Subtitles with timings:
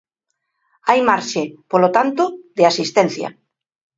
[0.87, 1.41] Hai marxe,
[1.71, 2.23] polo tanto,
[2.57, 3.29] de asistencia.